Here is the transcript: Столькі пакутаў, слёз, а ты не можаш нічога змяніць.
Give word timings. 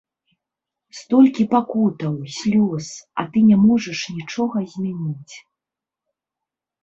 Столькі 0.99 1.43
пакутаў, 1.53 2.13
слёз, 2.37 2.85
а 3.23 3.27
ты 3.35 3.39
не 3.49 3.57
можаш 3.65 3.99
нічога 4.17 4.57
змяніць. 4.73 5.35